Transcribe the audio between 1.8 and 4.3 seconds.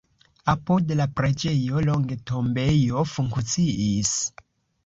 longe tombejo funkciis.